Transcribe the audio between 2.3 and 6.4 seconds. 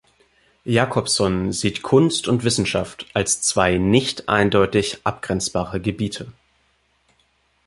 Wissenschaft als zwei nicht eindeutig abgrenzbare Gebiete.